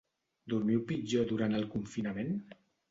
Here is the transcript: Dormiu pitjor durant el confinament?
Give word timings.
Dormiu 0.53 0.81
pitjor 0.93 1.31
durant 1.35 1.57
el 1.61 1.71
confinament? 1.77 2.39